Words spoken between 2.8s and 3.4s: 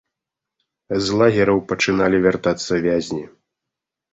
вязні.